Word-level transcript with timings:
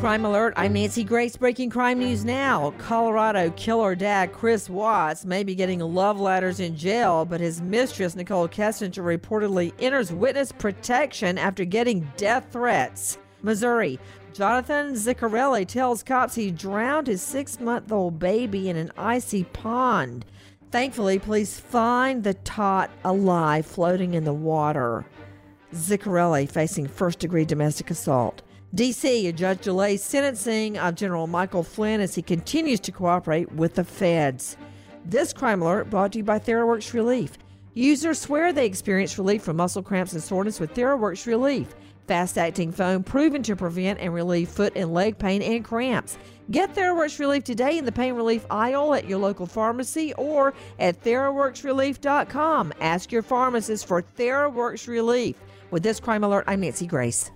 Crime 0.00 0.24
Alert, 0.24 0.54
I'm 0.56 0.72
Nancy 0.72 1.04
Grace. 1.04 1.36
Breaking 1.36 1.68
crime 1.68 1.98
news 1.98 2.24
now. 2.24 2.72
Colorado 2.78 3.50
killer 3.50 3.94
dad 3.94 4.32
Chris 4.32 4.70
Watts 4.70 5.26
may 5.26 5.44
be 5.44 5.54
getting 5.54 5.80
love 5.80 6.18
letters 6.18 6.58
in 6.58 6.74
jail, 6.74 7.26
but 7.26 7.38
his 7.38 7.60
mistress, 7.60 8.16
Nichol 8.16 8.48
Kessinger, 8.48 9.18
reportedly 9.18 9.74
enters 9.78 10.10
witness 10.10 10.52
protection 10.52 11.36
after 11.36 11.66
getting 11.66 12.10
death 12.16 12.46
threats. 12.50 13.18
Missouri, 13.42 14.00
Jonathan 14.32 14.94
Ziccarelli 14.94 15.68
tells 15.68 16.02
cops 16.02 16.34
he 16.34 16.50
drowned 16.50 17.06
his 17.06 17.20
six 17.20 17.60
month 17.60 17.92
old 17.92 18.18
baby 18.18 18.70
in 18.70 18.76
an 18.76 18.90
icy 18.96 19.44
pond. 19.44 20.24
Thankfully, 20.70 21.18
police 21.18 21.60
find 21.60 22.24
the 22.24 22.32
tot 22.32 22.88
alive 23.04 23.66
floating 23.66 24.14
in 24.14 24.24
the 24.24 24.32
water. 24.32 25.04
Ziccarelli 25.74 26.48
facing 26.48 26.88
first 26.88 27.18
degree 27.18 27.44
domestic 27.44 27.90
assault. 27.90 28.40
D.C. 28.72 29.26
A 29.26 29.32
judge 29.32 29.62
delays 29.62 30.00
sentencing 30.00 30.78
of 30.78 30.94
General 30.94 31.26
Michael 31.26 31.64
Flynn 31.64 32.00
as 32.00 32.14
he 32.14 32.22
continues 32.22 32.78
to 32.80 32.92
cooperate 32.92 33.50
with 33.50 33.74
the 33.74 33.82
feds. 33.82 34.56
This 35.04 35.32
crime 35.32 35.60
alert 35.60 35.90
brought 35.90 36.12
to 36.12 36.18
you 36.18 36.24
by 36.24 36.38
Theraworx 36.38 36.92
Relief. 36.92 37.36
Users 37.74 38.20
swear 38.20 38.52
they 38.52 38.66
experience 38.66 39.18
relief 39.18 39.42
from 39.42 39.56
muscle 39.56 39.82
cramps 39.82 40.12
and 40.12 40.22
soreness 40.22 40.60
with 40.60 40.72
Theraworx 40.72 41.26
Relief. 41.26 41.74
Fast 42.06 42.38
acting 42.38 42.70
foam 42.70 43.02
proven 43.02 43.42
to 43.42 43.56
prevent 43.56 43.98
and 43.98 44.14
relieve 44.14 44.48
foot 44.48 44.72
and 44.76 44.94
leg 44.94 45.18
pain 45.18 45.42
and 45.42 45.64
cramps. 45.64 46.16
Get 46.52 46.72
Theraworx 46.72 47.18
Relief 47.18 47.42
today 47.42 47.76
in 47.76 47.84
the 47.84 47.92
pain 47.92 48.14
relief 48.14 48.46
aisle 48.50 48.94
at 48.94 49.08
your 49.08 49.18
local 49.18 49.46
pharmacy 49.46 50.12
or 50.14 50.54
at 50.78 51.02
TheraworxRelief.com. 51.02 52.72
Ask 52.80 53.10
your 53.10 53.22
pharmacist 53.22 53.86
for 53.86 54.00
Theraworx 54.00 54.86
Relief. 54.86 55.34
With 55.72 55.82
this 55.82 55.98
crime 55.98 56.22
alert, 56.22 56.44
I'm 56.46 56.60
Nancy 56.60 56.86
Grace. 56.86 57.32